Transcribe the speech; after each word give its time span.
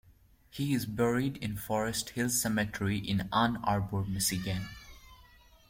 He 0.49 0.73
is 0.73 0.87
buried 0.87 1.37
in 1.43 1.55
Forest 1.57 2.09
Hill 2.17 2.29
Cemetery 2.29 2.97
in 2.97 3.29
Ann 3.31 3.57
Arbor, 3.63 4.03
Michigan. 4.03 4.67